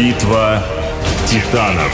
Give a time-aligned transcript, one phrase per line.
[0.00, 0.62] Битва
[1.26, 1.92] титанов.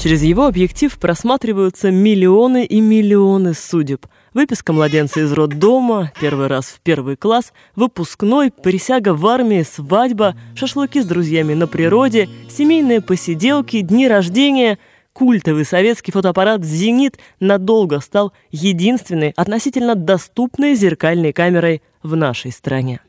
[0.00, 4.06] Через его объектив просматриваются миллионы и миллионы судеб.
[4.34, 11.00] Выписка младенца из роддома, первый раз в первый класс, выпускной, присяга в армии, свадьба, шашлыки
[11.00, 14.80] с друзьями на природе, семейные посиделки, дни рождения–
[15.12, 23.00] культовый советский фотоаппарат «Зенит» надолго стал единственной относительно доступной зеркальной камерой в нашей стране.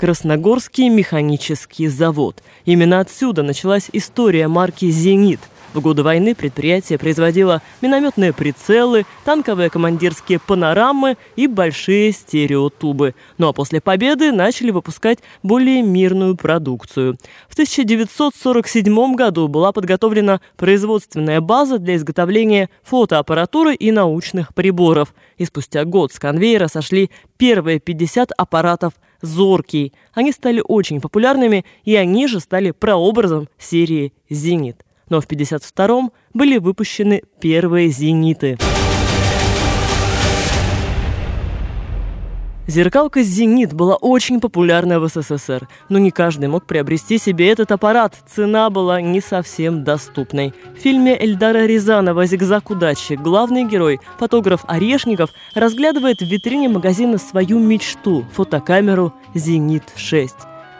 [0.00, 2.42] Красногорский механический завод.
[2.64, 5.40] Именно отсюда началась история марки «Зенит»,
[5.72, 13.14] в годы войны предприятие производило минометные прицелы, танковые командирские панорамы и большие стереотубы.
[13.38, 17.18] Ну а после победы начали выпускать более мирную продукцию.
[17.48, 25.14] В 1947 году была подготовлена производственная база для изготовления фотоаппаратуры и научных приборов.
[25.36, 29.92] И спустя год с конвейера сошли первые 50 аппаратов «Зоркий».
[30.12, 36.56] Они стали очень популярными, и они же стали прообразом серии «Зенит» но в 1952-м были
[36.56, 38.56] выпущены первые «Зениты».
[42.70, 48.14] Зеркалка «Зенит» была очень популярна в СССР, но не каждый мог приобрести себе этот аппарат.
[48.28, 50.54] Цена была не совсем доступной.
[50.76, 57.58] В фильме Эльдара Рязанова «Зигзаг удачи» главный герой, фотограф Орешников, разглядывает в витрине магазина свою
[57.58, 60.28] мечту– фотокамеру «Зенит-6».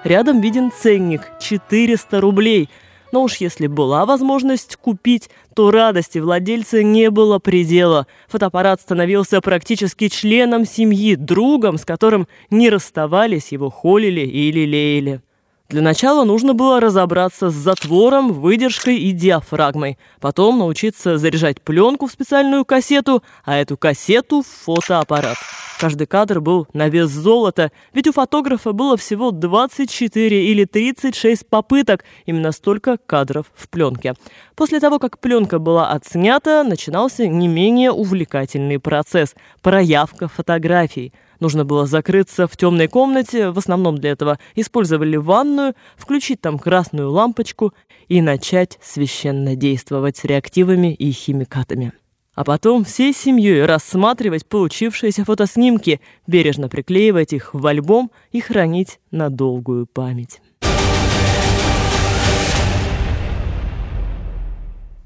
[0.05, 2.69] Рядом виден ценник– 400 рублей–
[3.13, 8.07] но уж если была возможность купить, то радости владельца не было предела.
[8.29, 15.23] Фотоаппарат становился практически членом семьи, другом, с которым не расставались, его холили или лелеяли.
[15.71, 19.99] Для начала нужно было разобраться с затвором, выдержкой и диафрагмой.
[20.21, 25.37] Потом научиться заряжать пленку в специальную кассету, а эту кассету в фотоаппарат.
[25.79, 32.05] Каждый кадр был на вес золота, ведь у фотографа было всего 24 или 36 попыток,
[32.27, 34.15] именно столько кадров в пленке.
[34.57, 41.87] После того, как пленка была отснята, начинался не менее увлекательный процесс– проявка фотографий– Нужно было
[41.87, 47.73] закрыться в темной комнате, в основном для этого использовали ванную, включить там красную лампочку
[48.09, 51.93] и начать священно действовать с реактивами и химикатами.
[52.35, 59.31] А потом всей семьей рассматривать получившиеся фотоснимки, бережно приклеивать их в альбом и хранить на
[59.31, 60.41] долгую память.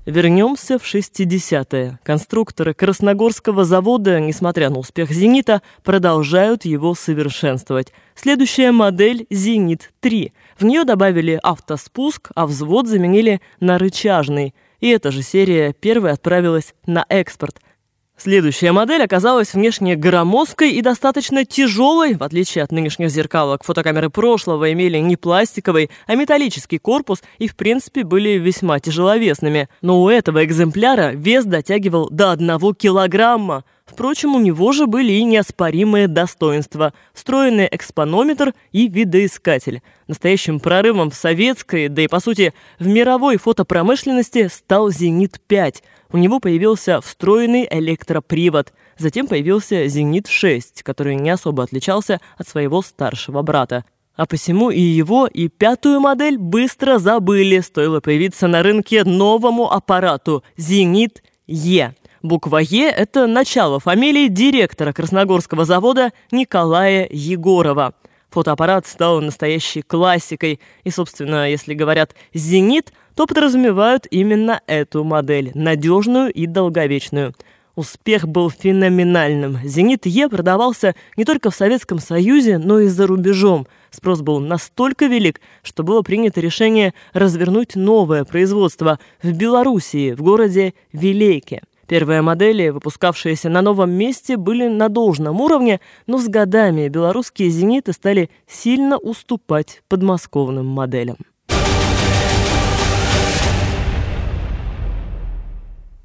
[0.07, 1.99] Вернемся в 60-е.
[2.03, 7.91] Конструкторы Красногорского завода, несмотря на успех «Зенита», продолжают его совершенствовать.
[8.15, 10.33] Следующая модель «Зенит-3».
[10.59, 14.55] В нее добавили автоспуск, а взвод заменили на рычажный.
[14.81, 17.61] И эта же серия первой отправилась на экспорт–
[18.17, 23.65] Следующая модель оказалась внешне громоздкой и достаточно тяжелой, в отличие от нынешних зеркалок.
[23.65, 29.69] Фотокамеры прошлого имели не пластиковый, а металлический корпус и, в принципе, были весьма тяжеловесными.
[29.83, 33.65] Но у этого экземпляра вес дотягивал до одного килограмма.
[33.87, 39.83] Впрочем, у него же были и неоспоримые достоинства– встроенный экспонометр и видоискатель.
[40.09, 46.39] Настоящим прорывом в советской, да и, по сути, в мировой фотопромышленности стал «Зенит-5», у него
[46.39, 48.73] появился встроенный электропривод.
[48.97, 53.85] Затем появился «Зенит-6», который не особо отличался от своего старшего брата.
[54.15, 60.45] А посему и его, и пятую модель быстро забыли, стоило появиться на рынке новому аппарату
[60.57, 61.97] «Зенит-Е».
[62.25, 67.93] Буква «Е»— это начало фамилии директора Красногорского завода Николая Егорова.
[68.31, 76.33] Фотоаппарат стал настоящей классикой, и, собственно, если говорят «Зенит», то подразумевают именно эту модель, надежную
[76.33, 77.35] и долговечную.
[77.77, 79.59] Успех был феноменальным.
[79.63, 83.67] «Зенит Е» продавался не только в Советском Союзе, но и за рубежом.
[83.91, 90.73] Спрос был настолько велик, что было принято решение развернуть новое производство в Белоруссии, в городе
[90.91, 91.61] Вилейке.
[91.87, 97.93] Первые модели, выпускавшиеся на новом месте, были на должном уровне, но с годами белорусские «Зениты»
[97.93, 101.17] стали сильно уступать подмосковным моделям.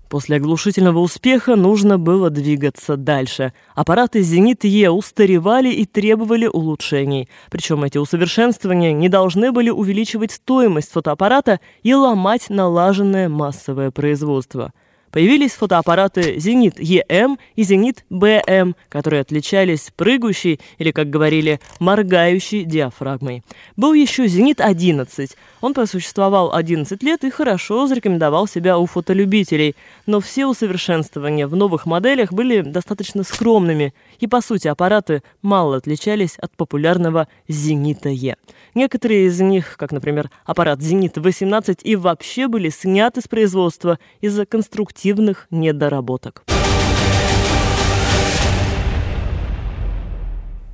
[0.10, 3.54] После оглушительного успеха нужно было двигаться дальше.
[3.76, 7.30] Аппараты «Зенит-Е» устаревали и требовали улучшений.
[7.52, 14.74] Причем эти усовершенствования не должны были увеличивать стоимость фотоаппарата и ломать налаженное массовое производство.
[15.12, 23.44] Появились фотоаппараты «Зенит ЕМ» и «Зенит БМ», которые отличались прыгающей, или, как говорили, моргающей диафрагмой.
[23.76, 25.32] Был еще «Зенит-11».
[25.62, 29.76] Он просуществовал 11 лет и хорошо зарекомендовал себя у фотолюбителей,
[30.06, 36.36] но все усовершенствования в новых моделях были достаточно скромными, и, по сути, аппараты мало отличались
[36.38, 38.38] от популярного «Зенита Е».
[38.76, 44.99] Некоторые из них, как, например, аппарат «Зенит-18», и вообще были сняты с производства из-за конструктивных
[45.00, 46.44] объективных недоработок.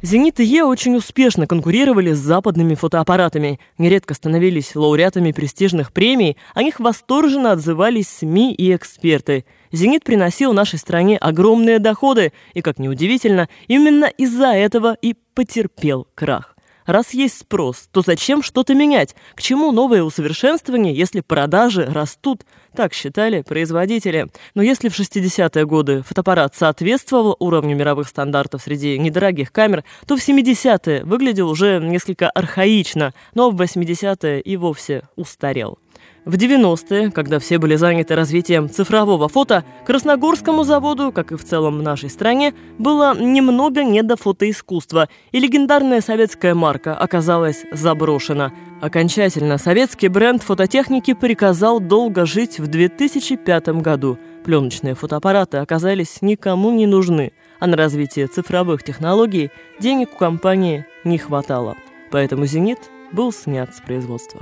[0.01, 6.61] «Зенит» и «Е» очень успешно конкурировали с западными фотоаппаратами, нередко становились лауреатами престижных премий, о
[6.61, 9.45] них восторженно отзывались СМИ и эксперты.
[9.71, 16.54] «Зенит» приносил нашей стране огромные доходы, и, как неудивительно, именно из-за этого и потерпел крах.
[16.85, 19.15] Раз есть спрос, то зачем что-то менять?
[19.33, 22.45] К чему новое усовершенствование, если продажи растут?
[22.75, 24.27] Так считали производители.
[24.53, 30.19] Но если в 60-е годы фотоаппарат соответствовал уровню мировых стандартов среди недорогих камер, то в
[30.19, 35.79] 70-е выглядел уже несколько архаично, но в 80-е и вовсе устарел.
[36.25, 41.83] В 90-е, когда все были заняты развитием цифрового фото, Красногорскому заводу, как и в целом
[41.83, 48.51] нашей стране, было немного не до фотоискусства, и легендарная советская марка оказалась заброшена.
[48.81, 54.17] Окончательно советский бренд фототехники приказал долго жить в 2005 году.
[54.43, 61.19] Пленочные фотоаппараты оказались никому не нужны, а на развитие цифровых технологий денег у компании не
[61.19, 61.75] хватало.
[62.09, 62.79] Поэтому «Зенит»
[63.11, 64.41] был снят с производства.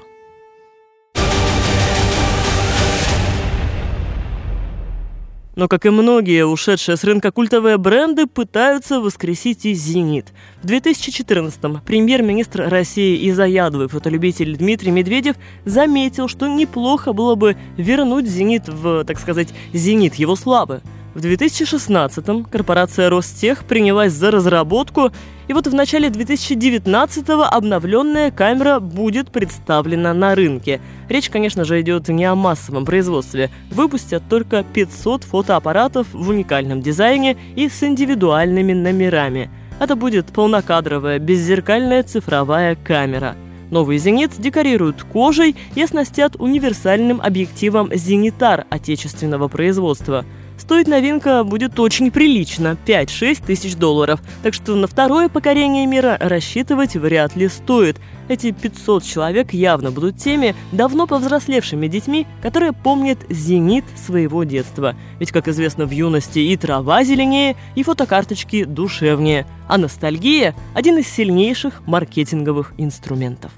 [5.56, 10.34] Но, как и многие ушедшие с рынка культовые бренды, пытаются воскресить и «Зенит».
[10.64, 15.36] В 2014-м премьер-министр России и заядлый фотолюбитель Дмитрий Медведев
[15.66, 20.82] заметил, что неплохо было бы вернуть «Зенит» в, так сказать, «Зенит» его славы.
[21.14, 25.12] В 2016-м корпорация Ростех принялась за разработку,
[25.48, 30.82] и вот в начале 2019-го обновленная камера будет представлена на рынке.
[31.10, 33.52] Речь, конечно же, идет не о массовом производстве.
[33.70, 39.52] Выпустят только 500 фотоаппаратов в уникальном дизайне и с индивидуальными номерами.
[39.80, 43.36] Это будет полнокадровая беззеркальная цифровая камера–
[43.72, 50.26] Новый «Зенит» декорируют кожей и оснастят универсальным объективом «Зенитар» отечественного производства–
[50.64, 54.22] Стоить новинка будет очень прилично– 5-6 тысяч долларов.
[54.44, 58.00] Так что на второе покорение мира рассчитывать вряд ли стоит.
[58.30, 64.96] Эти 500 человек явно будут теми давно повзрослевшими детьми, которые помнят «Зенит» своего детства.
[65.20, 69.46] Ведь, как известно, в юности и трава зеленее, и фотокарточки душевнее.
[69.68, 73.52] А ностальгия– один из сильнейших маркетинговых инструментов.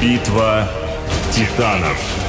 [0.00, 0.68] Битва
[1.32, 2.27] титанов.